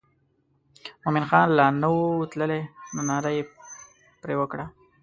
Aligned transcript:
مومن 1.03 1.23
خان 1.29 1.45
لا 1.57 1.65
نه 1.81 1.87
و 1.95 1.99
تللی 2.31 2.61
نو 2.93 3.01
ناره 3.09 3.31
یې 3.37 3.43
پر 4.21 4.29
وکړه. 4.39 4.65